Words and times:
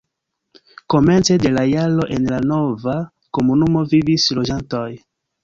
Komence 0.93 1.33
de 1.43 1.51
la 1.57 1.65
jaro 1.73 2.07
en 2.15 2.25
la 2.31 2.39
nova 2.53 2.97
komunumo 3.39 3.85
vivis 3.93 4.27
loĝantoj. 4.41 4.85